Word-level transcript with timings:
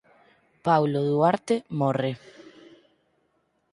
Paulo 0.65 0.99
Duarte 1.11 1.57
morre. 1.79 2.11